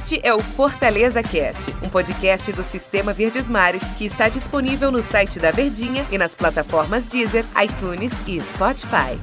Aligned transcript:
Este 0.00 0.18
é 0.22 0.32
o 0.32 0.38
Fortaleza 0.38 1.22
Cast, 1.22 1.74
um 1.84 1.90
podcast 1.90 2.50
do 2.52 2.62
Sistema 2.62 3.12
Verdes 3.12 3.46
Mares 3.46 3.82
que 3.98 4.06
está 4.06 4.30
disponível 4.30 4.90
no 4.90 5.02
site 5.02 5.38
da 5.38 5.50
Verdinha 5.50 6.06
e 6.10 6.16
nas 6.16 6.34
plataformas 6.34 7.06
Deezer, 7.06 7.44
iTunes 7.62 8.10
e 8.26 8.40
Spotify. 8.40 9.18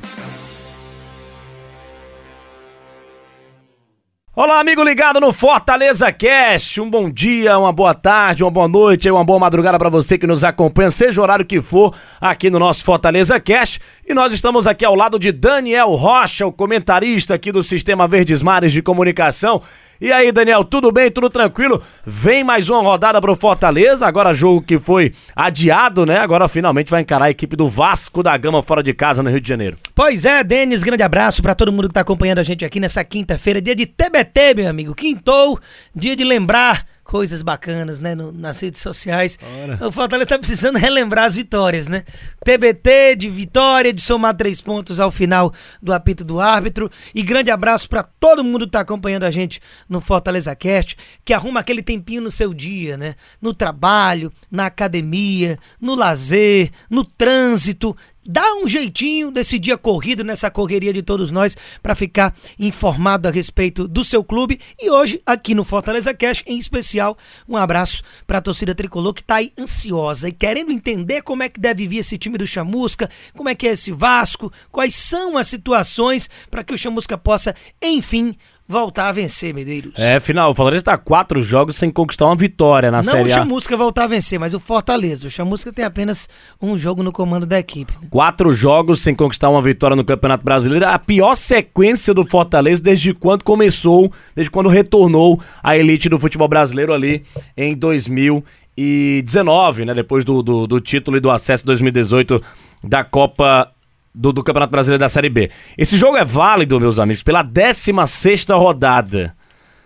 Olá, 4.36 4.60
amigo 4.60 4.84
ligado 4.84 5.20
no 5.20 5.34
Fortaleza 5.34 6.11
Cast. 6.11 6.80
Um 6.80 6.88
bom 6.91 7.09
dia, 7.09 7.57
uma 7.57 7.71
boa 7.71 7.96
tarde, 7.96 8.44
uma 8.44 8.52
boa 8.52 8.68
noite, 8.68 9.09
uma 9.09 9.25
boa 9.25 9.39
madrugada 9.39 9.80
para 9.80 9.89
você 9.89 10.16
que 10.16 10.28
nos 10.28 10.44
acompanha, 10.44 10.91
seja 10.91 11.20
o 11.20 11.23
horário 11.23 11.44
que 11.44 11.59
for, 11.59 11.96
aqui 12.21 12.52
no 12.52 12.59
nosso 12.59 12.86
Fortaleza 12.86 13.39
Cast. 13.39 13.82
E 14.07 14.14
nós 14.14 14.32
estamos 14.32 14.68
aqui 14.68 14.86
ao 14.86 14.94
lado 14.94 15.18
de 15.18 15.32
Daniel 15.32 15.96
Rocha, 15.96 16.46
o 16.46 16.54
comentarista 16.54 17.34
aqui 17.34 17.52
do 17.52 17.64
Sistema 17.64 18.07
Verdes 18.07 18.44
Mares 18.44 18.71
de 18.71 18.84
Comunicação. 18.84 19.64
E 20.00 20.11
aí, 20.11 20.32
Daniel, 20.32 20.64
tudo 20.64 20.91
bem? 20.91 21.10
Tudo 21.10 21.28
tranquilo? 21.28 21.82
Vem 22.06 22.43
mais 22.43 22.69
uma 22.69 22.82
rodada 22.82 23.19
pro 23.19 23.36
Fortaleza, 23.36 24.06
agora 24.06 24.32
jogo 24.32 24.61
que 24.61 24.78
foi 24.78 25.14
adiado, 25.36 26.06
né? 26.06 26.20
Agora 26.20 26.47
finalmente 26.47 26.92
vai 26.92 27.01
encarar 27.01 27.25
a 27.25 27.32
equipe 27.32 27.56
do 27.56 27.68
Vasco 27.68 28.21
da 28.21 28.37
Gama 28.37 28.61
fora 28.61 28.83
de 28.83 28.93
casa 28.93 29.23
no 29.23 29.29
Rio 29.32 29.42
de 29.42 29.50
Janeiro. 29.50 29.78
Pois 29.96 30.23
é, 30.23 30.43
Denis, 30.43 30.83
grande 30.83 31.01
abraço 31.01 31.42
para 31.42 31.56
todo 31.56 31.71
mundo 31.71 31.87
que 31.87 31.96
tá 31.96 32.02
acompanhando 32.02 32.38
a 32.38 32.44
gente 32.44 32.64
aqui 32.64 32.80
nessa 32.80 33.03
quinta-feira, 33.03 33.59
dia 33.59 33.73
de 33.73 33.88
TBT, 33.88 34.53
meu 34.56 34.70
amigo. 34.70 34.94
Quintou, 34.94 35.59
dia 35.95 36.16
de 36.16 36.23
lembrar 36.23 36.86
coisas 37.08 37.42
bacanas, 37.42 38.00
né, 38.00 38.14
no, 38.14 38.34
nas 38.34 38.59
redes 38.59 38.81
sociais. 38.81 39.39
Ora. 39.42 39.88
O 39.88 39.92
Fortaleza 39.94 40.28
tá 40.28 40.38
precisando 40.38 40.78
relembrar 40.78 41.23
as 41.23 41.36
vitórias, 41.36 41.88
né? 41.88 42.03
TBT 42.44 43.16
de 43.16 43.30
vitória, 43.30 43.94
de 43.94 44.02
somar 44.02 44.36
três 44.36 44.59
pontos 44.59 45.00
ao 45.00 45.09
final 45.09 45.53
do 45.81 45.94
apito 45.94 46.25
do 46.25 46.42
árbitro. 46.42 46.92
E 47.16 47.23
grande 47.23 47.50
abraço 47.50 47.88
para 47.88 48.03
todo 48.03 48.44
mundo 48.44 48.66
que 48.66 48.73
tá 48.73 48.81
acompanhando 48.81 49.23
a 49.23 49.31
gente 49.31 49.62
no 49.88 50.02
Fortaleza 50.02 50.53
Cast, 50.53 50.98
que 51.23 51.34
arruma 51.34 51.62
aquele 51.62 51.81
tempinho 51.81 52.22
no 52.22 52.30
seu 52.30 52.53
dia, 52.53 52.98
né? 52.98 53.16
No 53.42 53.53
trabalho, 53.53 54.30
na 54.52 54.66
academia, 54.66 55.58
no 55.80 55.96
lazer, 55.96 56.72
no 56.90 57.06
trânsito 57.06 57.96
dá 58.28 58.56
um 58.56 58.67
jeitinho 58.67 59.31
desse 59.31 59.58
dia 59.58 59.78
corrido, 59.78 60.23
nessa 60.23 60.52
correria 60.52 60.94
de 60.94 61.02
todos 61.02 61.31
nós, 61.31 61.56
para 61.81 61.95
ficar 61.95 62.36
informado 62.59 63.28
a 63.28 63.31
respeito 63.31 63.88
do 63.88 64.03
seu 64.03 64.23
clube. 64.23 64.59
E 64.80 64.89
hoje, 64.89 65.22
aqui 65.25 65.56
no 65.56 65.64
Fortaleza 65.64 66.14
Cash, 66.14 66.44
em 66.45 66.59
especial, 66.59 67.17
um 67.47 67.56
abraço 67.56 68.03
para 68.25 68.39
a 68.39 68.42
torcida 68.42 68.75
tricolor 68.75 69.14
que 69.14 69.22
está 69.22 69.36
aí 69.36 69.53
ansiosa 69.58 70.30
e 70.30 70.34
querendo 70.34 70.72
entender 70.72 71.22
como 71.22 71.44
é 71.44 71.50
que 71.50 71.59
deve 71.59 71.88
vir 71.88 72.00
esse 72.00 72.17
time 72.17 72.38
do 72.38 72.45
Chamusca, 72.45 73.09
como 73.36 73.50
é 73.50 73.56
que 73.56 73.67
é 73.67 73.72
esse 73.72 73.92
Vasco, 73.92 74.52
quais 74.72 74.94
são 74.94 75.38
as 75.38 75.47
situações 75.47 76.30
para 76.52 76.64
que 76.64 76.73
o 76.73 76.78
Chamusca 76.78 77.17
possa, 77.17 77.56
enfim, 77.81 78.36
voltar 78.68 79.08
a 79.08 79.12
vencer, 79.12 79.54
Medeiros. 79.54 79.94
É, 79.98 80.20
final, 80.20 80.52
o 80.52 80.56
Fortaleza 80.56 80.82
está 80.82 80.98
quatro 80.98 81.42
jogos 81.42 81.78
sem 81.78 81.90
conquistar 81.90 82.26
uma 82.26 82.36
vitória 82.36 82.92
na 82.92 82.98
Não 82.98 83.04
Série 83.04 83.20
A. 83.20 83.24
Não 83.24 83.26
o 83.26 83.30
Chamusca 83.30 83.78
voltar 83.78 84.04
a 84.04 84.08
vencer, 84.08 84.40
mas 84.40 84.54
o 84.54 84.59
Fortaleza. 84.59 85.26
O 85.26 85.30
Chamusca 85.30 85.72
tem 85.72 85.86
apenas 85.86 86.28
um 86.62 86.78
jogo 86.78 87.02
no 87.02 87.12
comando 87.12 87.46
da 87.46 87.58
equipe. 87.58 87.94
Né? 88.02 88.08
Quatro 88.09 88.52
jogos 88.52 89.02
sem 89.02 89.16
conquistar 89.16 89.50
uma 89.50 89.62
vitória 89.62 89.96
no 89.96 90.04
Campeonato 90.04 90.44
Brasileiro. 90.44 90.86
A 90.86 91.00
pior 91.00 91.36
sequência 91.36 92.14
do 92.14 92.26
Fortaleza 92.26 92.84
desde 92.84 93.14
quando 93.14 93.44
começou, 93.44 94.12
desde 94.36 94.52
quando 94.52 94.68
retornou 94.68 95.40
à 95.64 95.78
elite 95.78 96.09
do 96.09 96.20
futebol 96.20 96.50
brasileiro 96.50 96.94
ali 96.94 97.24
em 97.56 97.76
2019, 97.76 99.86
né? 99.86 99.94
Depois 99.94 100.26
do, 100.26 100.44
do, 100.44 100.68
do 100.68 100.81
título 100.81 101.16
e 101.18 101.22
do 101.22 101.31
acesso 101.31 101.66
2018 101.66 102.42
da 102.84 103.04
Copa 103.04 103.72
do, 104.18 104.34
do 104.34 104.44
Campeonato 104.44 104.72
Brasileiro 104.72 105.00
da 105.00 105.08
Série 105.08 105.30
B. 105.30 105.52
Esse 105.78 105.96
jogo 105.96 106.18
é 106.18 106.26
válido, 106.26 106.80
meus 106.80 106.98
amigos, 106.98 107.22
pela 107.22 107.44
16 107.44 108.46
rodada. 108.50 109.36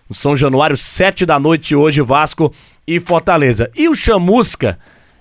No 0.08 0.16
São 0.16 0.36
Januário, 0.36 0.78
7 0.78 1.26
da 1.26 1.40
noite 1.40 1.76
hoje, 1.76 2.02
Vasco 2.02 2.54
e 2.88 3.00
Fortaleza. 3.00 3.70
E 3.76 3.90
o 3.90 3.96
Chamusca, 3.96 4.80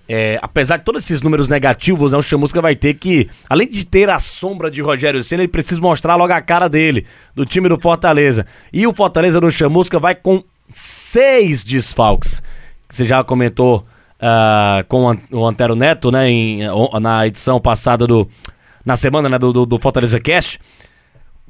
é, 0.09 0.39
apesar 0.41 0.77
de 0.77 0.85
todos 0.85 1.05
esses 1.05 1.23
números 1.23 1.49
negativos, 1.49 2.13
né, 2.13 2.19
o 2.19 2.23
Chamusca 2.23 2.61
vai 2.61 2.77
ter 2.77 2.95
que, 2.95 3.29
além 3.49 3.69
de 3.69 3.85
ter 3.85 4.09
a 4.09 4.19
sombra 4.19 4.71
de 4.71 4.81
Rogério 4.81 5.23
Senna, 5.23 5.43
ele 5.43 5.49
precisa 5.49 5.81
mostrar 5.81 6.17
logo 6.17 6.33
a 6.33 6.41
cara 6.41 6.69
dele, 6.69 7.07
do 7.35 7.45
time 7.45 7.69
do 7.69 7.79
Fortaleza. 7.79 8.47
E 8.73 8.87
o 8.87 8.95
Fortaleza 8.95 9.41
do 9.41 9.51
Chamusca 9.51 9.99
vai 9.99 10.15
com 10.15 10.43
seis 10.69 11.65
desfalques. 11.65 12.43
Você 12.89 13.05
já 13.05 13.23
comentou 13.23 13.87
uh, 14.21 14.85
com 14.89 15.17
o 15.31 15.47
Antero 15.47 15.75
Neto, 15.75 16.11
né, 16.11 16.29
em, 16.29 16.61
na 17.01 17.27
edição 17.27 17.61
passada 17.61 18.07
do 18.07 18.29
na 18.85 18.97
semana 18.97 19.29
né, 19.29 19.39
do, 19.39 19.53
do, 19.53 19.67
do 19.67 19.79
Fortaleza 19.79 20.19
Cast. 20.21 20.61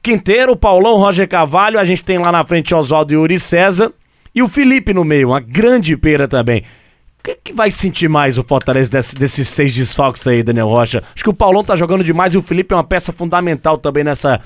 Quinteiro, 0.03 0.57
Paulão, 0.57 0.97
Roger 0.97 1.29
Cavalho, 1.29 1.79
a 1.79 1.85
gente 1.85 2.03
tem 2.03 2.19
lá 2.19 2.33
na 2.33 2.45
frente 2.45 2.75
Oswaldo 2.75 3.13
e 3.13 3.17
Yuri 3.17 3.39
César. 3.39 3.93
E 4.35 4.43
o 4.43 4.49
Felipe 4.49 4.95
no 4.95 5.05
meio, 5.05 5.29
uma 5.29 5.41
grande 5.41 5.97
pera 5.97 6.27
também. 6.27 6.65
O 7.19 7.23
que, 7.23 7.35
que 7.45 7.53
vai 7.53 7.71
sentir 7.71 8.09
mais 8.09 8.39
o 8.39 8.43
Fortaleza 8.43 8.91
desse, 8.91 9.15
desses 9.15 9.47
seis 9.47 9.75
desfalques 9.75 10.27
aí, 10.27 10.43
Daniel 10.43 10.69
Rocha? 10.69 11.03
Acho 11.15 11.23
que 11.23 11.29
o 11.29 11.35
Paulão 11.35 11.63
tá 11.63 11.77
jogando 11.77 12.03
demais 12.03 12.33
e 12.33 12.39
o 12.39 12.43
Felipe 12.43 12.73
é 12.73 12.77
uma 12.77 12.85
peça 12.85 13.13
fundamental 13.13 13.77
também 13.77 14.03
nessa, 14.03 14.41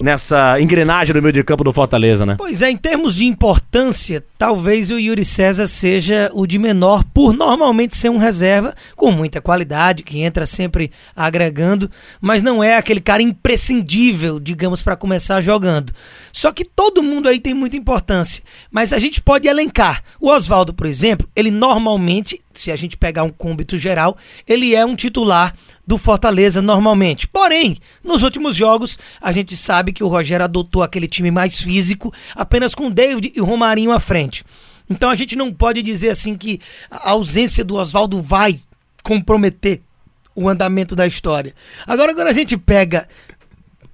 nessa 0.00 0.60
engrenagem 0.60 1.12
do 1.12 1.20
meio 1.20 1.32
de 1.32 1.42
campo 1.42 1.64
do 1.64 1.72
Fortaleza, 1.72 2.24
né? 2.24 2.36
Pois 2.38 2.62
é, 2.62 2.70
em 2.70 2.76
termos 2.76 3.16
de 3.16 3.26
importância, 3.26 4.24
talvez 4.42 4.90
o 4.90 4.98
Yuri 4.98 5.24
César 5.24 5.68
seja 5.68 6.28
o 6.34 6.48
de 6.48 6.58
menor, 6.58 7.04
por 7.14 7.32
normalmente 7.32 7.96
ser 7.96 8.10
um 8.10 8.16
reserva 8.16 8.74
com 8.96 9.12
muita 9.12 9.40
qualidade, 9.40 10.02
que 10.02 10.20
entra 10.20 10.46
sempre 10.46 10.90
agregando, 11.14 11.88
mas 12.20 12.42
não 12.42 12.60
é 12.62 12.76
aquele 12.76 13.00
cara 13.00 13.22
imprescindível, 13.22 14.40
digamos, 14.40 14.82
para 14.82 14.96
começar 14.96 15.40
jogando. 15.40 15.92
Só 16.32 16.50
que 16.50 16.64
todo 16.64 17.04
mundo 17.04 17.28
aí 17.28 17.38
tem 17.38 17.54
muita 17.54 17.76
importância, 17.76 18.42
mas 18.68 18.92
a 18.92 18.98
gente 18.98 19.20
pode 19.20 19.46
elencar. 19.46 20.02
O 20.20 20.28
Oswaldo, 20.28 20.74
por 20.74 20.88
exemplo, 20.88 21.28
ele 21.36 21.52
normalmente, 21.52 22.42
se 22.52 22.72
a 22.72 22.74
gente 22.74 22.96
pegar 22.96 23.22
um 23.22 23.30
cômbito 23.30 23.78
geral, 23.78 24.16
ele 24.48 24.74
é 24.74 24.84
um 24.84 24.96
titular 24.96 25.54
do 25.86 25.98
Fortaleza 25.98 26.62
normalmente. 26.62 27.26
Porém, 27.26 27.76
nos 28.02 28.22
últimos 28.22 28.56
jogos, 28.56 28.98
a 29.20 29.32
gente 29.32 29.56
sabe 29.56 29.92
que 29.92 30.04
o 30.04 30.08
Rogério 30.08 30.44
adotou 30.44 30.82
aquele 30.82 31.08
time 31.08 31.30
mais 31.30 31.60
físico, 31.60 32.12
apenas 32.34 32.74
com 32.74 32.90
David 32.90 33.32
e 33.34 33.40
Romarinho 33.40 33.92
à 33.92 34.00
frente. 34.00 34.31
Então 34.88 35.10
a 35.10 35.14
gente 35.14 35.36
não 35.36 35.52
pode 35.52 35.82
dizer 35.82 36.10
assim 36.10 36.36
que 36.36 36.60
a 36.90 37.10
ausência 37.10 37.64
do 37.64 37.76
Oswaldo 37.76 38.20
vai 38.20 38.60
comprometer 39.02 39.80
o 40.34 40.48
andamento 40.48 40.96
da 40.96 41.06
história. 41.06 41.54
Agora, 41.86 42.14
quando 42.14 42.28
a 42.28 42.32
gente 42.32 42.56
pega 42.56 43.08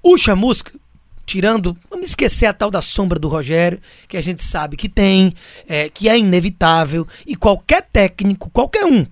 o 0.03 0.17
Chamusca, 0.17 0.73
tirando, 1.27 1.77
vamos 1.91 2.07
esquecer 2.07 2.47
a 2.47 2.53
tal 2.55 2.71
da 2.71 2.81
sombra 2.81 3.19
do 3.19 3.29
Rogério, 3.29 3.81
que 4.09 4.17
a 4.17 4.23
gente 4.23 4.43
sabe 4.43 4.77
que 4.77 4.89
tem, 4.89 5.35
é, 5.69 5.89
que 5.89 6.09
é 6.09 6.19
inevitável, 6.19 7.07
e 7.27 7.37
qualquer 7.37 7.83
técnico, 7.93 8.51
qualquer 8.51 8.87
um 8.87 9.07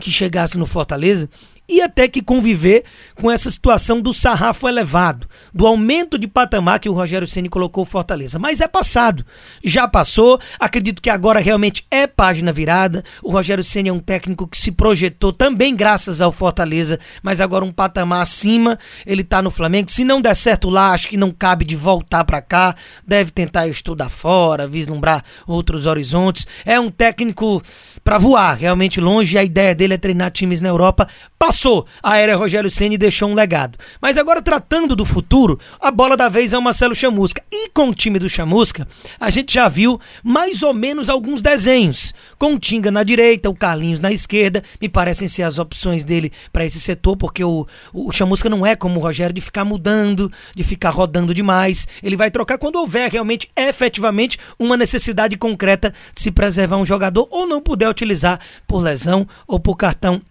que 0.00 0.10
chegasse 0.10 0.56
no 0.56 0.64
Fortaleza, 0.64 1.28
e 1.70 1.80
até 1.80 2.08
que 2.08 2.20
conviver 2.20 2.84
com 3.14 3.30
essa 3.30 3.50
situação 3.50 4.00
do 4.00 4.12
sarrafo 4.12 4.68
elevado, 4.68 5.28
do 5.54 5.66
aumento 5.66 6.18
de 6.18 6.26
patamar 6.26 6.80
que 6.80 6.88
o 6.88 6.92
Rogério 6.92 7.28
Ceni 7.28 7.48
colocou 7.48 7.84
Fortaleza. 7.84 8.38
Mas 8.38 8.60
é 8.60 8.66
passado, 8.66 9.24
já 9.62 9.86
passou. 9.86 10.40
Acredito 10.58 11.00
que 11.00 11.08
agora 11.08 11.38
realmente 11.38 11.86
é 11.90 12.06
página 12.06 12.52
virada. 12.52 13.04
O 13.22 13.30
Rogério 13.30 13.62
Ceni 13.62 13.88
é 13.88 13.92
um 13.92 14.00
técnico 14.00 14.48
que 14.48 14.58
se 14.58 14.72
projetou 14.72 15.32
também 15.32 15.76
graças 15.76 16.20
ao 16.20 16.32
Fortaleza, 16.32 16.98
mas 17.22 17.40
agora 17.40 17.64
um 17.64 17.72
patamar 17.72 18.22
acima. 18.22 18.76
Ele 19.06 19.22
tá 19.22 19.40
no 19.40 19.50
Flamengo. 19.50 19.90
Se 19.90 20.02
não 20.02 20.20
der 20.20 20.34
certo 20.34 20.68
lá, 20.68 20.90
acho 20.90 21.08
que 21.08 21.16
não 21.16 21.30
cabe 21.30 21.64
de 21.64 21.76
voltar 21.76 22.24
para 22.24 22.42
cá. 22.42 22.74
Deve 23.06 23.30
tentar 23.30 23.68
estudar 23.68 24.10
fora, 24.10 24.66
vislumbrar 24.66 25.24
outros 25.46 25.86
horizontes. 25.86 26.46
É 26.64 26.80
um 26.80 26.90
técnico 26.90 27.62
para 28.02 28.18
voar, 28.18 28.54
realmente 28.54 29.00
longe. 29.00 29.38
A 29.38 29.44
ideia 29.44 29.74
dele 29.74 29.94
é 29.94 29.98
treinar 29.98 30.32
times 30.32 30.60
na 30.60 30.68
Europa. 30.68 31.06
Passou 31.38 31.59
passou 31.60 31.86
a 32.02 32.16
era 32.16 32.36
Rogério 32.36 32.70
Ceni 32.70 32.96
deixou 32.96 33.28
um 33.28 33.34
legado. 33.34 33.78
Mas 34.00 34.16
agora 34.16 34.40
tratando 34.40 34.96
do 34.96 35.04
futuro, 35.04 35.60
a 35.78 35.90
bola 35.90 36.16
da 36.16 36.26
vez 36.26 36.54
é 36.54 36.58
o 36.58 36.62
Marcelo 36.62 36.94
Chamusca. 36.94 37.42
E 37.52 37.68
com 37.68 37.90
o 37.90 37.94
time 37.94 38.18
do 38.18 38.30
Chamusca, 38.30 38.88
a 39.18 39.28
gente 39.28 39.52
já 39.52 39.68
viu 39.68 40.00
mais 40.24 40.62
ou 40.62 40.72
menos 40.72 41.10
alguns 41.10 41.42
desenhos. 41.42 42.14
Com 42.38 42.54
o 42.54 42.58
Tinga 42.58 42.90
na 42.90 43.02
direita, 43.02 43.50
o 43.50 43.54
Carlinhos 43.54 44.00
na 44.00 44.10
esquerda, 44.10 44.64
me 44.80 44.88
parecem 44.88 45.28
ser 45.28 45.42
as 45.42 45.58
opções 45.58 46.02
dele 46.02 46.32
para 46.50 46.64
esse 46.64 46.80
setor, 46.80 47.16
porque 47.16 47.44
o, 47.44 47.66
o 47.92 48.10
Chamusca 48.10 48.48
não 48.48 48.64
é 48.64 48.74
como 48.74 48.98
o 48.98 49.02
Rogério 49.02 49.34
de 49.34 49.42
ficar 49.42 49.64
mudando, 49.64 50.32
de 50.54 50.64
ficar 50.64 50.90
rodando 50.90 51.34
demais. 51.34 51.86
Ele 52.02 52.16
vai 52.16 52.30
trocar 52.30 52.56
quando 52.56 52.76
houver 52.76 53.10
realmente, 53.10 53.50
efetivamente, 53.54 54.38
uma 54.58 54.78
necessidade 54.78 55.36
concreta 55.36 55.92
de 56.14 56.22
se 56.22 56.30
preservar 56.30 56.78
um 56.78 56.86
jogador 56.86 57.28
ou 57.30 57.46
não 57.46 57.60
puder 57.60 57.90
utilizar 57.90 58.40
por 58.66 58.80
lesão 58.80 59.28
ou 59.46 59.60
por 59.60 59.76
cartão 59.76 60.22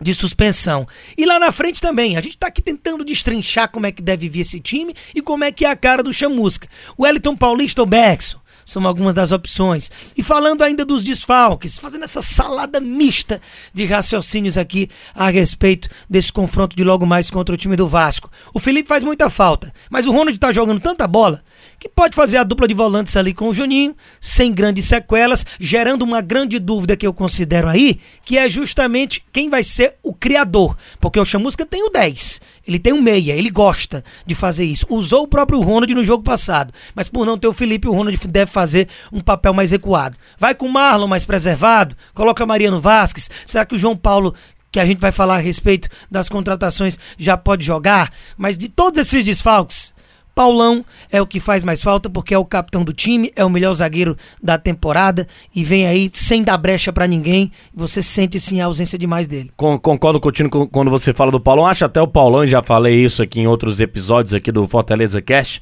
de 0.00 0.14
suspensão. 0.14 0.86
E 1.16 1.26
lá 1.26 1.38
na 1.38 1.52
frente 1.52 1.80
também, 1.80 2.16
a 2.16 2.20
gente 2.20 2.34
está 2.34 2.46
aqui 2.46 2.62
tentando 2.62 3.04
destrinchar 3.04 3.70
como 3.70 3.86
é 3.86 3.92
que 3.92 4.02
deve 4.02 4.28
vir 4.28 4.40
esse 4.40 4.60
time 4.60 4.94
e 5.14 5.20
como 5.20 5.44
é 5.44 5.52
que 5.52 5.64
é 5.64 5.70
a 5.70 5.76
cara 5.76 6.02
do 6.02 6.12
Chamusca. 6.12 6.68
O 6.96 7.02
Wellington 7.02 7.36
Paulista 7.36 7.82
ou 7.82 7.86
Bergson 7.86 8.38
são 8.68 8.86
algumas 8.86 9.14
das 9.14 9.32
opções. 9.32 9.90
E 10.14 10.22
falando 10.22 10.62
ainda 10.62 10.84
dos 10.84 11.02
desfalques, 11.02 11.78
fazendo 11.78 12.04
essa 12.04 12.20
salada 12.20 12.78
mista 12.78 13.40
de 13.72 13.86
raciocínios 13.86 14.58
aqui 14.58 14.90
a 15.14 15.30
respeito 15.30 15.88
desse 16.08 16.30
confronto 16.30 16.76
de 16.76 16.84
logo 16.84 17.06
mais 17.06 17.30
contra 17.30 17.54
o 17.54 17.58
time 17.58 17.76
do 17.76 17.88
Vasco. 17.88 18.30
O 18.52 18.60
Felipe 18.60 18.86
faz 18.86 19.02
muita 19.02 19.30
falta, 19.30 19.72
mas 19.88 20.06
o 20.06 20.12
Ronald 20.12 20.38
tá 20.38 20.52
jogando 20.52 20.80
tanta 20.80 21.06
bola 21.08 21.42
que 21.78 21.88
pode 21.88 22.14
fazer 22.14 22.36
a 22.36 22.44
dupla 22.44 22.68
de 22.68 22.74
volantes 22.74 23.16
ali 23.16 23.32
com 23.32 23.48
o 23.48 23.54
Juninho, 23.54 23.96
sem 24.20 24.52
grandes 24.52 24.84
sequelas, 24.84 25.46
gerando 25.58 26.02
uma 26.02 26.20
grande 26.20 26.58
dúvida 26.58 26.96
que 26.96 27.06
eu 27.06 27.14
considero 27.14 27.68
aí, 27.68 28.00
que 28.24 28.36
é 28.36 28.48
justamente 28.50 29.24
quem 29.32 29.48
vai 29.48 29.64
ser 29.64 29.96
o 30.02 30.12
criador. 30.12 30.76
Porque 31.00 31.18
o 31.18 31.24
Chamusca 31.24 31.64
tem 31.64 31.84
o 31.84 31.90
10, 31.90 32.40
ele 32.68 32.78
tem 32.78 32.92
o 32.92 33.00
meia, 33.00 33.32
ele 33.32 33.48
gosta 33.48 34.04
de 34.26 34.34
fazer 34.34 34.66
isso. 34.66 34.84
Usou 34.90 35.22
o 35.22 35.26
próprio 35.26 35.58
Ronald 35.62 35.92
no 35.94 36.04
jogo 36.04 36.22
passado, 36.22 36.72
mas 36.94 37.08
por 37.08 37.24
não 37.24 37.38
ter 37.38 37.48
o 37.48 37.54
Felipe, 37.54 37.88
o 37.88 37.92
Ronald 37.92 38.18
deve 38.28 38.50
fazer 38.50 38.88
um 39.10 39.20
papel 39.20 39.54
mais 39.54 39.70
recuado. 39.70 40.18
Vai 40.38 40.54
com 40.54 40.66
o 40.66 40.72
Marlon 40.72 41.06
mais 41.06 41.24
preservado, 41.24 41.96
coloca 42.12 42.44
Mariano 42.44 42.78
Vasquez. 42.78 43.30
Será 43.46 43.64
que 43.64 43.74
o 43.74 43.78
João 43.78 43.96
Paulo, 43.96 44.34
que 44.70 44.78
a 44.78 44.84
gente 44.84 45.00
vai 45.00 45.10
falar 45.10 45.36
a 45.36 45.40
respeito 45.40 45.88
das 46.10 46.28
contratações, 46.28 46.98
já 47.16 47.38
pode 47.38 47.64
jogar? 47.64 48.12
Mas 48.36 48.58
de 48.58 48.68
todos 48.68 49.00
esses 49.00 49.24
desfalques, 49.24 49.94
Paulão 50.38 50.84
é 51.10 51.20
o 51.20 51.26
que 51.26 51.40
faz 51.40 51.64
mais 51.64 51.82
falta 51.82 52.08
porque 52.08 52.32
é 52.32 52.38
o 52.38 52.44
capitão 52.44 52.84
do 52.84 52.92
time, 52.92 53.32
é 53.34 53.44
o 53.44 53.50
melhor 53.50 53.74
zagueiro 53.74 54.16
da 54.40 54.56
temporada 54.56 55.26
e 55.52 55.64
vem 55.64 55.84
aí 55.84 56.08
sem 56.14 56.44
dar 56.44 56.56
brecha 56.56 56.92
para 56.92 57.08
ninguém. 57.08 57.50
Você 57.74 58.04
sente 58.04 58.38
sim 58.38 58.60
a 58.60 58.66
ausência 58.66 58.96
demais 58.96 59.26
dele. 59.26 59.50
Concordo 59.56 60.20
contigo 60.20 60.68
quando 60.68 60.92
você 60.92 61.12
fala 61.12 61.32
do 61.32 61.40
Paulão. 61.40 61.66
Acho 61.66 61.86
até 61.86 62.00
o 62.00 62.06
Paulão, 62.06 62.46
já 62.46 62.62
falei 62.62 63.04
isso 63.04 63.20
aqui 63.20 63.40
em 63.40 63.48
outros 63.48 63.80
episódios 63.80 64.32
aqui 64.32 64.52
do 64.52 64.68
Fortaleza 64.68 65.20
Cast, 65.20 65.60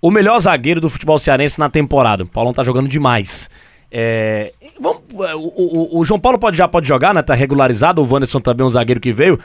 o 0.00 0.10
melhor 0.10 0.38
zagueiro 0.38 0.80
do 0.80 0.88
futebol 0.88 1.18
cearense 1.18 1.58
na 1.58 1.68
temporada. 1.68 2.22
O 2.22 2.26
Paulão 2.26 2.54
tá 2.54 2.64
jogando 2.64 2.88
demais. 2.88 3.50
É, 3.92 4.54
vamos, 4.80 5.02
o, 5.12 5.98
o, 5.98 5.98
o, 5.98 6.04
João 6.06 6.18
Paulo 6.18 6.38
pode, 6.38 6.56
já 6.56 6.66
pode 6.66 6.88
jogar, 6.88 7.12
né? 7.12 7.20
Tá 7.20 7.34
regularizado. 7.34 8.00
O 8.00 8.10
Wanderson 8.10 8.40
também 8.40 8.64
é 8.64 8.66
um 8.66 8.70
zagueiro 8.70 9.02
que 9.02 9.12
veio. 9.12 9.38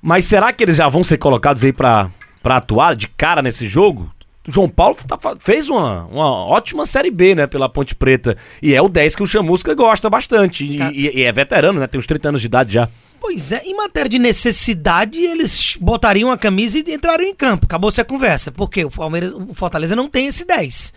Mas 0.00 0.26
será 0.26 0.52
que 0.52 0.62
eles 0.62 0.76
já 0.76 0.88
vão 0.88 1.02
ser 1.02 1.18
colocados 1.18 1.64
aí 1.64 1.72
para 1.72 2.08
para 2.42 2.56
atuar 2.56 2.96
de 2.96 3.08
cara 3.08 3.40
nesse 3.40 3.66
jogo, 3.66 4.10
João 4.46 4.68
Paulo 4.68 4.96
tá, 5.06 5.18
fez 5.38 5.68
uma, 5.68 6.04
uma 6.06 6.46
ótima 6.46 6.84
Série 6.84 7.10
B, 7.10 7.34
né, 7.34 7.46
pela 7.46 7.68
Ponte 7.68 7.94
Preta. 7.94 8.36
E 8.60 8.74
é 8.74 8.82
o 8.82 8.88
10 8.88 9.14
que 9.14 9.22
o 9.22 9.26
Chamusca 9.26 9.74
gosta 9.74 10.10
bastante. 10.10 10.64
E, 10.64 10.80
e, 10.80 11.20
e, 11.20 11.22
é 11.22 11.32
veterano, 11.32 11.78
né? 11.78 11.86
Tem 11.86 11.98
uns 11.98 12.06
30 12.06 12.30
anos 12.30 12.40
de 12.40 12.48
idade 12.48 12.72
já. 12.72 12.88
Pois 13.20 13.52
é, 13.52 13.62
em 13.64 13.76
matéria 13.76 14.08
de 14.08 14.18
necessidade, 14.18 15.20
eles 15.20 15.76
botariam 15.80 16.32
a 16.32 16.36
camisa 16.36 16.76
e 16.76 16.92
entrariam 16.92 17.30
em 17.30 17.34
campo. 17.34 17.66
Acabou-se 17.66 18.00
a 18.00 18.04
conversa. 18.04 18.50
Porque 18.50 18.84
o, 18.84 18.90
Palmeiras, 18.90 19.32
o 19.32 19.54
Fortaleza 19.54 19.94
não 19.94 20.08
tem 20.08 20.26
esse 20.26 20.44
10. 20.44 20.92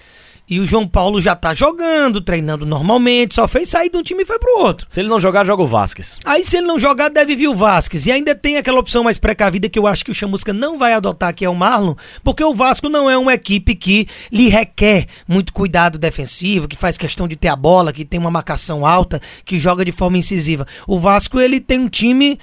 E 0.47 0.59
o 0.59 0.65
João 0.65 0.87
Paulo 0.87 1.19
já 1.19 1.35
tá 1.35 1.53
jogando, 1.53 2.21
treinando 2.21 2.65
normalmente, 2.65 3.33
só 3.33 3.47
fez 3.47 3.69
sair 3.69 3.89
de 3.89 3.97
um 3.97 4.03
time 4.03 4.23
e 4.23 4.25
foi 4.25 4.37
pro 4.37 4.59
outro. 4.59 4.85
Se 4.89 4.99
ele 4.99 5.09
não 5.09 5.19
jogar, 5.19 5.43
joga 5.45 5.63
o 5.63 5.67
Vasquez. 5.67 6.19
Aí 6.23 6.43
se 6.43 6.57
ele 6.57 6.67
não 6.67 6.77
jogar, 6.77 7.09
deve 7.09 7.35
vir 7.35 7.47
o 7.47 7.55
Vasquez. 7.55 8.05
E 8.05 8.11
ainda 8.11 8.35
tem 8.35 8.57
aquela 8.57 8.79
opção 8.79 9.03
mais 9.03 9.17
precavida 9.17 9.67
que 9.67 9.79
eu 9.79 9.87
acho 9.87 10.05
que 10.05 10.11
o 10.11 10.13
Chamusca 10.13 10.53
não 10.53 10.77
vai 10.77 10.93
adotar, 10.93 11.33
que 11.33 11.43
é 11.43 11.49
o 11.49 11.55
Marlon, 11.55 11.95
porque 12.23 12.43
o 12.43 12.53
Vasco 12.53 12.89
não 12.89 13.09
é 13.09 13.17
uma 13.17 13.33
equipe 13.33 13.73
que 13.73 14.07
lhe 14.31 14.47
requer 14.47 15.07
muito 15.27 15.51
cuidado 15.51 15.97
defensivo, 15.97 16.67
que 16.67 16.75
faz 16.75 16.97
questão 16.97 17.27
de 17.27 17.35
ter 17.35 17.47
a 17.47 17.55
bola, 17.55 17.91
que 17.91 18.05
tem 18.05 18.19
uma 18.19 18.31
marcação 18.31 18.85
alta, 18.85 19.19
que 19.43 19.57
joga 19.57 19.83
de 19.83 19.91
forma 19.91 20.17
incisiva. 20.17 20.67
O 20.87 20.99
Vasco, 20.99 21.39
ele 21.39 21.59
tem 21.59 21.79
um 21.79 21.89
time 21.89 22.37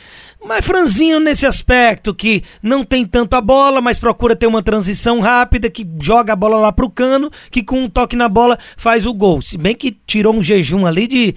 mais 0.44 0.64
franzinho 0.64 1.20
nesse 1.20 1.46
aspecto, 1.46 2.14
que 2.14 2.42
não 2.62 2.84
tem 2.84 3.06
tanto 3.06 3.34
a 3.34 3.40
bola, 3.40 3.80
mas 3.80 3.98
procura 3.98 4.34
ter 4.34 4.46
uma 4.46 4.62
transição 4.62 5.20
rápida, 5.20 5.70
que 5.70 5.86
joga 6.00 6.32
a 6.32 6.36
bola 6.36 6.56
lá 6.56 6.72
pro 6.72 6.90
cano, 6.90 7.30
que 7.50 7.62
com 7.62 7.88
toque 7.92 8.16
na 8.16 8.28
bola 8.28 8.58
faz 8.76 9.06
o 9.06 9.14
gol. 9.14 9.40
Se 9.42 9.56
bem 9.56 9.74
que 9.74 9.96
tirou 10.06 10.34
um 10.34 10.42
jejum 10.42 10.86
ali 10.86 11.06
de 11.06 11.34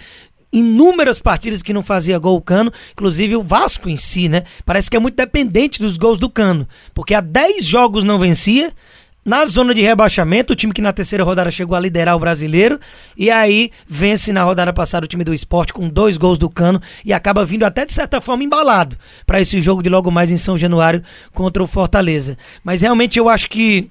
inúmeras 0.51 1.19
partidas 1.19 1.61
que 1.61 1.73
não 1.73 1.83
fazia 1.83 2.17
gol 2.17 2.37
o 2.37 2.41
Cano, 2.41 2.71
inclusive 2.93 3.35
o 3.35 3.43
Vasco 3.43 3.89
em 3.89 3.97
si, 3.97 4.29
né? 4.29 4.43
Parece 4.65 4.89
que 4.89 4.95
é 4.95 4.99
muito 4.99 5.15
dependente 5.15 5.81
dos 5.81 5.97
gols 5.97 6.17
do 6.17 6.29
Cano, 6.29 6.67
porque 6.93 7.13
há 7.13 7.19
10 7.19 7.65
jogos 7.65 8.03
não 8.05 8.17
vencia, 8.17 8.73
na 9.25 9.43
zona 9.47 9.73
de 9.73 9.81
rebaixamento, 9.81 10.53
o 10.53 10.55
time 10.55 10.71
que 10.71 10.83
na 10.83 10.93
terceira 10.93 11.23
rodada 11.23 11.49
chegou 11.49 11.75
a 11.75 11.79
liderar 11.79 12.15
o 12.15 12.19
brasileiro, 12.19 12.79
e 13.17 13.31
aí 13.31 13.71
vence 13.87 14.31
na 14.31 14.43
rodada 14.43 14.71
passada 14.71 15.05
o 15.05 15.09
time 15.09 15.23
do 15.23 15.33
esporte 15.33 15.73
com 15.73 15.89
dois 15.89 16.15
gols 16.15 16.37
do 16.37 16.47
Cano 16.47 16.79
e 17.03 17.11
acaba 17.11 17.43
vindo 17.43 17.63
até 17.63 17.85
de 17.85 17.91
certa 17.91 18.21
forma 18.21 18.43
embalado 18.43 18.95
para 19.25 19.41
esse 19.41 19.59
jogo 19.63 19.81
de 19.81 19.89
logo 19.89 20.11
mais 20.11 20.29
em 20.29 20.37
São 20.37 20.55
Januário 20.55 21.03
contra 21.33 21.63
o 21.63 21.67
Fortaleza. 21.67 22.37
Mas 22.63 22.81
realmente 22.81 23.17
eu 23.17 23.27
acho 23.27 23.49
que 23.49 23.89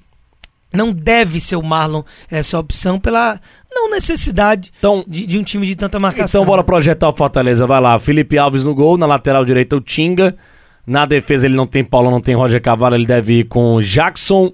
não 0.75 0.91
deve 0.91 1.39
ser 1.39 1.55
o 1.55 1.63
Marlon 1.63 2.03
essa 2.29 2.59
opção 2.59 2.99
pela 2.99 3.39
não 3.71 3.89
necessidade 3.89 4.71
então, 4.77 5.03
de, 5.07 5.25
de 5.25 5.37
um 5.37 5.43
time 5.43 5.67
de 5.67 5.75
tanta 5.75 5.99
marcação. 5.99 6.41
Então 6.41 6.45
bora 6.45 6.63
projetar 6.63 7.09
o 7.09 7.15
Fortaleza, 7.15 7.67
vai 7.67 7.81
lá. 7.81 7.99
Felipe 7.99 8.37
Alves 8.37 8.63
no 8.63 8.73
gol, 8.73 8.97
na 8.97 9.05
lateral 9.05 9.43
direita 9.43 9.75
o 9.75 9.81
Tinga. 9.81 10.35
Na 10.87 11.05
defesa 11.05 11.47
ele 11.47 11.55
não 11.55 11.65
tem 11.65 11.83
Paulo, 11.83 12.11
não 12.11 12.21
tem 12.21 12.35
Roger 12.35 12.61
Cavalo, 12.61 12.95
ele 12.95 13.07
deve 13.07 13.39
ir 13.39 13.43
com 13.45 13.81
Jackson, 13.81 14.53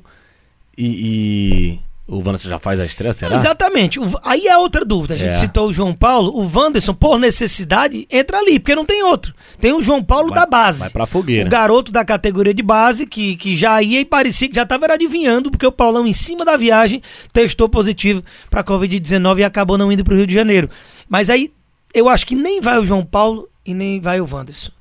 e, 0.77 0.85
e... 0.85 1.79
O 2.11 2.17
Wanderson 2.17 2.49
já 2.49 2.59
faz 2.59 2.77
a 2.77 2.83
estreia, 2.85 3.13
será? 3.13 3.37
Exatamente. 3.37 3.97
O, 3.97 4.19
aí 4.21 4.45
é 4.45 4.57
outra 4.57 4.83
dúvida. 4.83 5.13
A 5.13 5.17
gente 5.17 5.35
é. 5.35 5.39
citou 5.39 5.69
o 5.69 5.73
João 5.73 5.93
Paulo. 5.93 6.33
O 6.35 6.41
Wanderson, 6.45 6.93
por 6.93 7.17
necessidade, 7.17 8.05
entra 8.11 8.37
ali, 8.37 8.59
porque 8.59 8.75
não 8.75 8.85
tem 8.85 9.01
outro. 9.01 9.33
Tem 9.61 9.71
o 9.71 9.81
João 9.81 10.03
Paulo 10.03 10.27
vai, 10.27 10.39
da 10.39 10.45
base. 10.45 10.81
Vai 10.81 10.89
pra 10.89 11.05
fogueira. 11.05 11.47
O 11.47 11.49
garoto 11.49 11.89
da 11.89 12.03
categoria 12.03 12.53
de 12.53 12.61
base, 12.61 13.05
que, 13.05 13.37
que 13.37 13.55
já 13.55 13.81
ia 13.81 14.01
e 14.01 14.03
parecia 14.03 14.49
que 14.49 14.55
já 14.55 14.65
tava 14.65 14.91
adivinhando, 14.91 15.49
porque 15.49 15.65
o 15.65 15.71
Paulão, 15.71 16.05
em 16.05 16.11
cima 16.11 16.43
da 16.43 16.57
viagem, 16.57 17.01
testou 17.31 17.69
positivo 17.69 18.21
pra 18.49 18.61
Covid-19 18.61 19.39
e 19.39 19.43
acabou 19.45 19.77
não 19.77 19.89
indo 19.89 20.03
pro 20.03 20.15
Rio 20.15 20.27
de 20.27 20.33
Janeiro. 20.33 20.69
Mas 21.07 21.29
aí, 21.29 21.49
eu 21.93 22.09
acho 22.09 22.27
que 22.27 22.35
nem 22.35 22.59
vai 22.59 22.77
o 22.77 22.83
João 22.83 23.05
Paulo 23.05 23.47
e 23.65 23.73
nem 23.73 24.01
vai 24.01 24.19
o 24.19 24.27
Wanderson. 24.29 24.71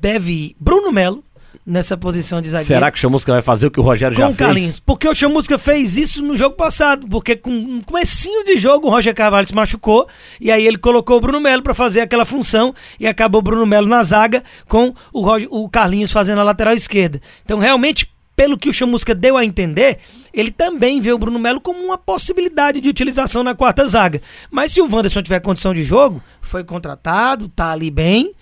Deve 0.00 0.32
ir 0.32 0.56
Bruno 0.58 0.90
Melo, 0.90 1.22
nessa 1.64 1.96
posição 1.96 2.40
de 2.40 2.50
zagueiro. 2.50 2.74
Será 2.74 2.90
que 2.90 2.98
o 2.98 3.00
Chamusca 3.00 3.32
vai 3.32 3.42
fazer 3.42 3.66
o 3.66 3.70
que 3.70 3.80
o 3.80 3.82
Rogério 3.82 4.16
com 4.16 4.22
já 4.22 4.26
fez? 4.28 4.38
Carlinhos, 4.38 4.80
porque 4.80 5.08
o 5.08 5.14
Chamusca 5.14 5.58
fez 5.58 5.96
isso 5.96 6.22
no 6.22 6.36
jogo 6.36 6.56
passado, 6.56 7.06
porque 7.08 7.36
com 7.36 7.50
um 7.50 7.80
comecinho 7.80 8.44
de 8.44 8.56
jogo 8.56 8.86
o 8.88 8.90
Roger 8.90 9.14
Carvalho 9.14 9.46
se 9.46 9.54
machucou 9.54 10.08
e 10.40 10.50
aí 10.50 10.66
ele 10.66 10.78
colocou 10.78 11.18
o 11.18 11.20
Bruno 11.20 11.40
Melo 11.40 11.62
para 11.62 11.74
fazer 11.74 12.00
aquela 12.00 12.24
função 12.24 12.74
e 12.98 13.06
acabou 13.06 13.40
o 13.40 13.42
Bruno 13.42 13.66
Melo 13.66 13.86
na 13.86 14.02
zaga 14.02 14.42
com 14.68 14.92
o, 15.12 15.20
Roger, 15.20 15.48
o 15.50 15.68
Carlinhos 15.68 16.12
fazendo 16.12 16.40
a 16.40 16.44
lateral 16.44 16.74
esquerda. 16.74 17.20
Então 17.44 17.58
realmente 17.58 18.08
pelo 18.36 18.58
que 18.58 18.68
o 18.68 18.72
Chamusca 18.72 19.14
deu 19.14 19.36
a 19.36 19.44
entender, 19.44 19.98
ele 20.32 20.50
também 20.50 21.00
vê 21.00 21.10
o 21.10 21.18
Bruno 21.18 21.38
Melo 21.38 21.58
como 21.58 21.82
uma 21.82 21.96
possibilidade 21.96 22.82
de 22.82 22.88
utilização 22.88 23.42
na 23.42 23.54
quarta 23.54 23.88
zaga. 23.88 24.20
Mas 24.50 24.72
se 24.72 24.80
o 24.80 24.84
Wanderson 24.84 25.22
tiver 25.22 25.40
condição 25.40 25.72
de 25.72 25.82
jogo, 25.82 26.22
foi 26.42 26.62
contratado, 26.62 27.48
tá 27.48 27.72
ali 27.72 27.90
bem, 27.90 28.34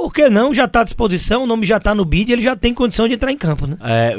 por 0.00 0.14
que 0.14 0.30
não? 0.30 0.54
Já 0.54 0.64
está 0.64 0.80
à 0.80 0.84
disposição, 0.84 1.44
o 1.44 1.46
nome 1.46 1.66
já 1.66 1.76
está 1.76 1.94
no 1.94 2.06
bid, 2.06 2.32
ele 2.32 2.40
já 2.40 2.56
tem 2.56 2.72
condição 2.72 3.06
de 3.06 3.12
entrar 3.12 3.30
em 3.30 3.36
campo, 3.36 3.66
né? 3.66 3.76
É, 3.82 4.16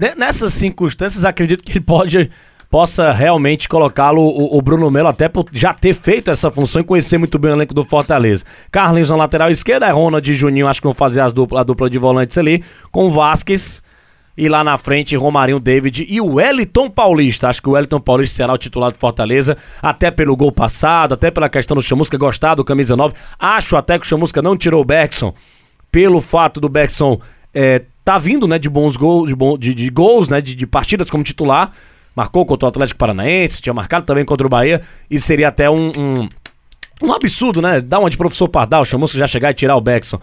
é 0.00 0.14
nessas 0.14 0.52
circunstâncias, 0.52 1.24
acredito 1.24 1.64
que 1.64 1.72
ele 1.72 1.80
pode 1.80 2.30
possa 2.70 3.10
realmente 3.10 3.68
colocá-lo, 3.68 4.22
o, 4.22 4.56
o, 4.56 4.62
Bruno 4.62 4.88
Melo, 4.92 5.08
até 5.08 5.28
por 5.28 5.44
já 5.52 5.74
ter 5.74 5.92
feito 5.92 6.30
essa 6.30 6.52
função 6.52 6.80
e 6.80 6.84
conhecer 6.84 7.18
muito 7.18 7.36
bem 7.36 7.50
o 7.50 7.54
elenco 7.54 7.74
do 7.74 7.84
Fortaleza. 7.84 8.44
Carlinhos 8.70 9.10
na 9.10 9.16
lateral 9.16 9.50
esquerda, 9.50 9.86
é 9.86 9.90
Ronald 9.90 10.30
e 10.30 10.34
Juninho, 10.34 10.68
acho 10.68 10.80
que 10.80 10.86
vão 10.86 10.94
fazer 10.94 11.20
as 11.20 11.32
dupla, 11.32 11.60
a 11.60 11.64
dupla 11.64 11.90
de 11.90 11.98
volantes 11.98 12.38
ali, 12.38 12.64
com 12.92 13.10
Vasquez 13.10 13.82
e 14.36 14.48
lá 14.48 14.64
na 14.64 14.78
frente, 14.78 15.14
Romarinho 15.16 15.60
David 15.60 16.06
e 16.08 16.20
o 16.20 16.34
Wellington 16.34 16.88
Paulista. 16.88 17.48
Acho 17.48 17.60
que 17.60 17.68
o 17.68 17.72
Wellington 17.72 18.00
Paulista 18.00 18.36
será 18.36 18.52
o 18.52 18.58
titular 18.58 18.90
do 18.90 18.98
Fortaleza, 18.98 19.56
até 19.80 20.10
pelo 20.10 20.36
gol 20.36 20.50
passado, 20.50 21.12
até 21.12 21.30
pela 21.30 21.48
questão 21.48 21.74
do 21.74 21.82
Chamusca 21.82 22.16
gostar 22.16 22.54
do 22.54 22.64
camisa 22.64 22.96
9. 22.96 23.14
Acho 23.38 23.76
até 23.76 23.98
que 23.98 24.06
o 24.06 24.08
Chamusca 24.08 24.40
não 24.40 24.56
tirou 24.56 24.80
o 24.80 24.84
Bergson, 24.84 25.34
pelo 25.90 26.20
fato 26.20 26.60
do 26.60 26.68
Bergson 26.68 27.20
é, 27.52 27.82
tá 28.04 28.18
vindo, 28.18 28.48
né, 28.48 28.58
de 28.58 28.68
bons 28.68 28.96
gols, 28.96 29.28
de, 29.28 29.34
bom, 29.34 29.58
de, 29.58 29.74
de 29.74 29.90
gols, 29.90 30.28
né, 30.28 30.40
de, 30.40 30.54
de 30.54 30.66
partidas 30.66 31.10
como 31.10 31.22
titular. 31.22 31.72
Marcou 32.14 32.44
contra 32.44 32.66
o 32.66 32.68
Atlético 32.68 32.98
Paranaense, 32.98 33.62
tinha 33.62 33.72
marcado 33.72 34.04
também 34.04 34.24
contra 34.24 34.46
o 34.46 34.50
Bahia, 34.50 34.82
e 35.10 35.18
seria 35.18 35.48
até 35.48 35.70
um, 35.70 35.92
um, 35.96 36.28
um 37.02 37.12
absurdo, 37.12 37.62
né, 37.62 37.80
dar 37.80 38.00
uma 38.00 38.10
de 38.10 38.16
professor 38.16 38.48
Pardal, 38.48 38.82
o 38.82 38.84
Chamusca 38.84 39.18
já 39.18 39.26
chegar 39.26 39.50
e 39.50 39.54
tirar 39.54 39.76
o 39.76 39.80
Bergson. 39.80 40.20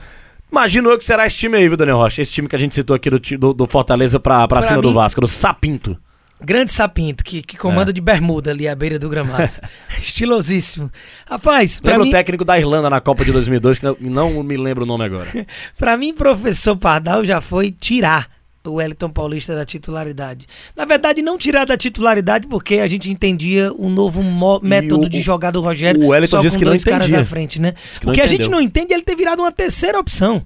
Imagino 0.51 0.89
eu 0.89 0.97
que 0.97 1.05
será 1.05 1.27
esse 1.27 1.37
time 1.37 1.57
aí, 1.57 1.67
viu, 1.67 1.77
Daniel 1.77 1.97
Rocha? 1.97 2.21
Esse 2.21 2.31
time 2.31 2.47
que 2.47 2.55
a 2.55 2.59
gente 2.59 2.73
citou 2.73 2.95
aqui 2.95 3.09
do, 3.09 3.19
do, 3.19 3.53
do 3.53 3.67
Fortaleza 3.67 4.19
pra, 4.19 4.47
pra, 4.47 4.59
pra 4.59 4.67
cima 4.67 4.81
mim, 4.81 4.87
do 4.87 4.93
Vasco, 4.93 5.21
do 5.21 5.27
Sapinto. 5.27 5.97
Grande 6.41 6.71
Sapinto, 6.71 7.23
que, 7.23 7.41
que 7.41 7.57
comanda 7.57 7.91
é. 7.91 7.93
de 7.93 7.99
bermuda 7.99 8.51
ali 8.51 8.67
à 8.67 8.73
beira 8.73 8.97
do 8.97 9.09
gramado. 9.09 9.49
Estilosíssimo. 9.99 10.89
Rapaz, 11.29 11.81
Lembra 11.83 12.03
mim... 12.03 12.09
o 12.09 12.11
técnico 12.11 12.45
da 12.45 12.57
Irlanda 12.57 12.89
na 12.89 13.01
Copa 13.01 13.25
de 13.25 13.31
2002, 13.31 13.79
que 13.79 13.85
não, 13.85 13.97
não 13.99 14.43
me 14.43 14.55
lembro 14.55 14.83
o 14.83 14.87
nome 14.87 15.03
agora. 15.03 15.27
pra 15.77 15.97
mim, 15.97 16.13
professor 16.13 16.77
Pardal 16.77 17.25
já 17.25 17.41
foi 17.41 17.71
tirar 17.71 18.38
o 18.69 18.75
Wellington 18.75 19.09
Paulista 19.09 19.55
da 19.55 19.65
titularidade. 19.65 20.45
Na 20.75 20.85
verdade, 20.85 21.21
não 21.21 21.37
tirar 21.37 21.65
da 21.65 21.77
titularidade 21.77 22.47
porque 22.47 22.75
a 22.75 22.87
gente 22.87 23.11
entendia 23.11 23.71
o 23.73 23.89
novo 23.89 24.21
método 24.61 25.05
o, 25.05 25.09
de 25.09 25.21
jogar 25.21 25.51
do 25.51 25.61
Rogério 25.61 26.01
o 26.01 26.07
Wellington 26.09 26.43
só 26.43 26.57
com 26.57 26.65
dois 26.65 26.83
caras 26.83 27.13
à 27.13 27.25
frente, 27.25 27.59
né? 27.59 27.73
O 28.03 28.07
que, 28.07 28.13
que 28.13 28.21
a 28.21 28.27
gente 28.27 28.49
não 28.49 28.61
entende 28.61 28.93
é 28.93 28.95
ele 28.95 29.03
ter 29.03 29.15
virado 29.15 29.41
uma 29.41 29.51
terceira 29.51 29.99
opção. 29.99 30.45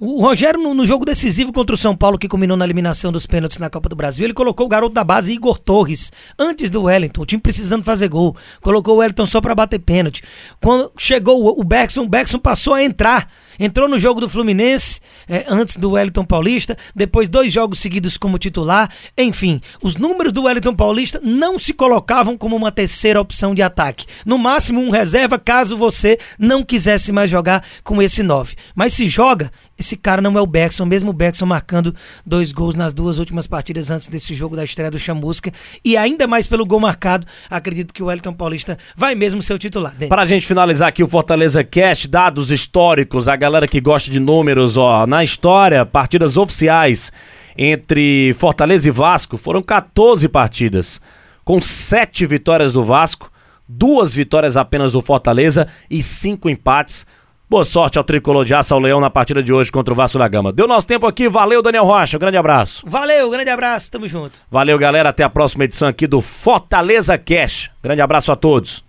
O 0.00 0.20
Rogério, 0.20 0.60
no, 0.60 0.74
no, 0.74 0.84
jogo 0.84 1.04
decisivo 1.04 1.52
contra 1.52 1.72
o 1.72 1.78
São 1.78 1.94
Paulo, 1.94 2.18
que 2.18 2.26
culminou 2.26 2.56
na 2.56 2.64
eliminação 2.64 3.12
dos 3.12 3.26
pênaltis 3.26 3.58
na 3.58 3.70
Copa 3.70 3.88
do 3.88 3.94
Brasil, 3.94 4.26
ele 4.26 4.34
colocou 4.34 4.66
o 4.66 4.68
garoto 4.68 4.92
da 4.92 5.04
base 5.04 5.32
Igor 5.32 5.56
Torres, 5.56 6.10
antes 6.36 6.68
do 6.68 6.82
Wellington, 6.82 7.22
o 7.22 7.26
time 7.26 7.40
precisando 7.40 7.84
fazer 7.84 8.08
gol. 8.08 8.36
Colocou 8.60 8.96
o 8.96 8.98
Wellington 8.98 9.24
só 9.24 9.40
para 9.40 9.54
bater 9.54 9.78
pênalti. 9.78 10.24
Quando 10.60 10.90
chegou 10.98 11.58
o 11.58 11.62
Beckson, 11.62 12.02
o 12.02 12.08
Beckson 12.08 12.40
passou 12.40 12.74
a 12.74 12.82
entrar 12.82 13.28
Entrou 13.58 13.88
no 13.88 13.98
jogo 13.98 14.20
do 14.20 14.28
Fluminense 14.28 15.00
é, 15.28 15.44
antes 15.48 15.76
do 15.76 15.92
Wellington 15.92 16.24
Paulista, 16.24 16.76
depois 16.94 17.28
dois 17.28 17.52
jogos 17.52 17.78
seguidos 17.78 18.16
como 18.16 18.38
titular. 18.38 18.90
Enfim, 19.16 19.60
os 19.82 19.96
números 19.96 20.32
do 20.32 20.44
Wellington 20.44 20.74
Paulista 20.74 21.20
não 21.22 21.58
se 21.58 21.72
colocavam 21.72 22.36
como 22.36 22.56
uma 22.56 22.72
terceira 22.72 23.20
opção 23.20 23.54
de 23.54 23.62
ataque. 23.62 24.06
No 24.26 24.38
máximo, 24.38 24.80
um 24.80 24.90
reserva 24.90 25.38
caso 25.38 25.76
você 25.76 26.18
não 26.38 26.64
quisesse 26.64 27.12
mais 27.12 27.30
jogar 27.30 27.64
com 27.82 28.02
esse 28.02 28.22
9. 28.22 28.56
Mas 28.74 28.92
se 28.92 29.08
joga, 29.08 29.52
esse 29.78 29.96
cara 29.96 30.22
não 30.22 30.36
é 30.38 30.40
o 30.40 30.46
Beckson, 30.46 30.84
mesmo 30.84 31.10
o 31.10 31.12
Beckson 31.12 31.46
marcando 31.46 31.94
dois 32.24 32.52
gols 32.52 32.74
nas 32.74 32.92
duas 32.92 33.18
últimas 33.18 33.46
partidas 33.46 33.90
antes 33.90 34.06
desse 34.06 34.32
jogo 34.32 34.54
da 34.54 34.64
estreia 34.64 34.90
do 34.90 34.98
Chamusca. 34.98 35.52
E 35.84 35.96
ainda 35.96 36.26
mais 36.26 36.46
pelo 36.46 36.64
gol 36.64 36.78
marcado, 36.78 37.26
acredito 37.50 37.92
que 37.92 38.02
o 38.02 38.06
Wellington 38.06 38.32
Paulista 38.32 38.78
vai 38.96 39.14
mesmo 39.14 39.42
ser 39.42 39.54
o 39.54 39.58
titular. 39.58 39.94
Para 40.08 40.22
a 40.22 40.26
gente 40.26 40.46
finalizar 40.46 40.88
aqui 40.88 41.02
o 41.02 41.08
Fortaleza 41.08 41.64
Cast, 41.64 42.06
dados 42.06 42.50
históricos, 42.50 43.28
a 43.28 43.36
galera 43.36 43.66
que 43.66 43.80
gosta 43.80 44.10
de 44.10 44.20
números, 44.20 44.76
ó, 44.76 45.06
na 45.06 45.24
história, 45.24 45.84
partidas 45.84 46.36
oficiais 46.36 47.12
entre 47.56 48.34
Fortaleza 48.34 48.88
e 48.88 48.92
Vasco 48.92 49.36
foram 49.36 49.62
14 49.62 50.28
partidas, 50.28 51.00
com 51.44 51.60
7 51.60 52.26
vitórias 52.26 52.72
do 52.72 52.82
Vasco, 52.82 53.30
duas 53.68 54.14
vitórias 54.14 54.56
apenas 54.56 54.92
do 54.92 55.02
Fortaleza 55.02 55.66
e 55.90 56.02
cinco 56.02 56.48
empates. 56.48 57.06
Boa 57.48 57.62
sorte 57.62 57.98
ao 57.98 58.04
tricolor 58.04 58.44
de 58.44 58.54
aço 58.54 58.72
ao 58.72 58.80
Leão 58.80 59.00
na 59.00 59.10
partida 59.10 59.42
de 59.42 59.52
hoje 59.52 59.70
contra 59.70 59.92
o 59.92 59.96
Vasco 59.96 60.18
da 60.18 60.26
Gama. 60.26 60.50
Deu 60.50 60.66
nosso 60.66 60.86
tempo 60.86 61.06
aqui, 61.06 61.28
valeu 61.28 61.60
Daniel 61.60 61.84
Rocha, 61.84 62.16
um 62.16 62.20
grande 62.20 62.38
abraço. 62.38 62.82
Valeu, 62.86 63.28
grande 63.28 63.50
abraço, 63.50 63.90
tamo 63.90 64.08
junto. 64.08 64.40
Valeu 64.50 64.78
galera, 64.78 65.10
até 65.10 65.22
a 65.22 65.28
próxima 65.28 65.64
edição 65.64 65.86
aqui 65.86 66.06
do 66.06 66.22
Fortaleza 66.22 67.18
Cash. 67.18 67.70
Grande 67.82 68.00
abraço 68.00 68.32
a 68.32 68.36
todos. 68.36 68.82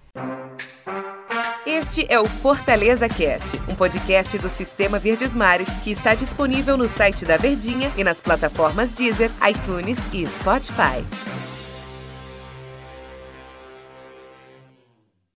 Este 1.65 2.05
é 2.07 2.17
o 2.17 2.25
Fortaleza 2.25 3.09
Cast, 3.09 3.59
um 3.69 3.75
podcast 3.75 4.38
do 4.38 4.47
Sistema 4.47 5.00
Verdes 5.00 5.33
Mares 5.33 5.67
que 5.83 5.91
está 5.91 6.15
disponível 6.15 6.77
no 6.77 6.88
site 6.88 7.25
da 7.25 7.35
Verdinha 7.35 7.91
e 7.97 8.03
nas 8.05 8.21
plataformas 8.21 8.93
Deezer, 8.93 9.31
iTunes 9.50 10.00
e 10.13 10.25
Spotify. 10.27 11.03